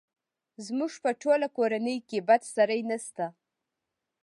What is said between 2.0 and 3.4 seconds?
کې بد سړی نه شته!